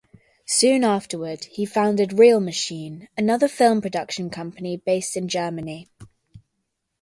Soon 0.47 0.83
afterward, 0.83 1.43
he 1.45 1.63
founded 1.63 2.09
Reelmachine, 2.17 3.07
another 3.15 3.47
film 3.47 3.81
production 3.81 4.31
company 4.31 4.75
based 4.77 5.15
in 5.15 5.27
Germany. 5.27 5.91